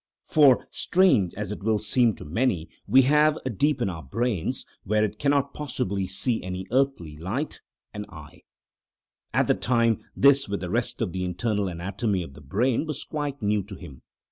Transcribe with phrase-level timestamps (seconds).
[0.25, 5.19] For, strange as it will seem to many, we have, deep in our brains—where it
[5.19, 8.41] cannot possibly see any earthly light—an eye!
[9.31, 13.03] At the time this, with the rest of the internal anatomy of the brain, was
[13.03, 14.01] quite new to him.